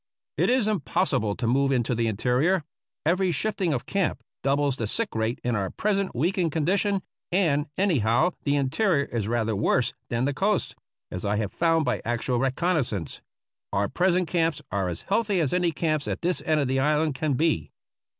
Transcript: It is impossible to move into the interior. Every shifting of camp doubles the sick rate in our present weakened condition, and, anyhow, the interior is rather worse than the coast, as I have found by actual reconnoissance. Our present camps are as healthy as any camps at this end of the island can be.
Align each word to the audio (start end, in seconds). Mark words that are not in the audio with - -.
It 0.35 0.49
is 0.49 0.67
impossible 0.67 1.35
to 1.35 1.45
move 1.45 1.71
into 1.71 1.93
the 1.93 2.07
interior. 2.07 2.63
Every 3.05 3.31
shifting 3.31 3.71
of 3.71 3.85
camp 3.85 4.23
doubles 4.41 4.75
the 4.77 4.87
sick 4.87 5.13
rate 5.13 5.39
in 5.43 5.55
our 5.55 5.69
present 5.69 6.15
weakened 6.15 6.51
condition, 6.51 7.03
and, 7.31 7.67
anyhow, 7.77 8.31
the 8.43 8.55
interior 8.55 9.03
is 9.05 9.27
rather 9.27 9.55
worse 9.55 9.93
than 10.09 10.25
the 10.25 10.33
coast, 10.33 10.73
as 11.11 11.23
I 11.23 11.35
have 11.35 11.53
found 11.53 11.85
by 11.85 12.01
actual 12.03 12.39
reconnoissance. 12.39 13.21
Our 13.71 13.87
present 13.87 14.27
camps 14.27 14.59
are 14.71 14.89
as 14.89 15.03
healthy 15.03 15.39
as 15.39 15.53
any 15.53 15.71
camps 15.71 16.07
at 16.07 16.23
this 16.23 16.41
end 16.47 16.59
of 16.59 16.67
the 16.67 16.79
island 16.79 17.13
can 17.13 17.35
be. 17.35 17.69